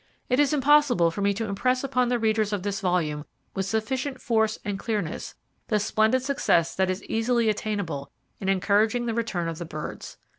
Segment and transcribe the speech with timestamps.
[0.29, 4.19] It is impossible for me to impress upon the readers of this volume with sufficient
[4.19, 5.35] force and clearness
[5.67, 8.09] the splendid success that is easily attainable
[8.39, 10.17] in encouraging the return of the birds.